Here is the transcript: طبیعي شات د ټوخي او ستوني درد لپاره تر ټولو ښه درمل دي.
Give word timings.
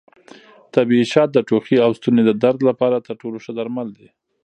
طبیعي 0.75 1.05
شات 1.13 1.29
د 1.33 1.37
ټوخي 1.47 1.77
او 1.85 1.91
ستوني 1.99 2.21
درد 2.43 2.59
لپاره 2.69 2.97
تر 3.07 3.13
ټولو 3.21 3.37
ښه 3.43 3.51
درمل 3.57 3.87
دي. 3.97 4.07